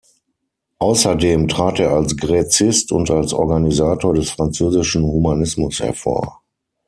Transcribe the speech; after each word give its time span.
Außerdem 0.79 1.47
trat 1.47 1.79
er 1.79 1.91
als 1.91 2.17
Gräzist 2.17 2.91
und 2.91 3.11
als 3.11 3.33
Organisator 3.33 4.15
des 4.15 4.31
französischen 4.31 5.03
Humanismus 5.03 5.79
hervor. 5.79 6.41